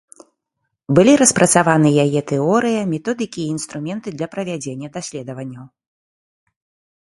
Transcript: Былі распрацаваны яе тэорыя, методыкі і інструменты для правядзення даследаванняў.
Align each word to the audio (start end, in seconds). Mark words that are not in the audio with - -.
Былі 0.99 1.11
распрацаваны 1.21 1.91
яе 2.05 2.21
тэорыя, 2.31 2.79
методыкі 2.95 3.39
і 3.45 3.51
інструменты 3.57 4.09
для 4.17 4.27
правядзення 4.33 4.87
даследаванняў. 4.97 5.65